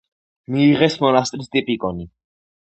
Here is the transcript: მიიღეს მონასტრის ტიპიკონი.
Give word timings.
მიიღეს 0.55 0.97
მონასტრის 1.03 1.53
ტიპიკონი. 1.57 2.09